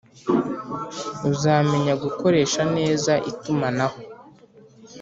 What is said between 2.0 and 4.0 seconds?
gukoresha neza itumanaho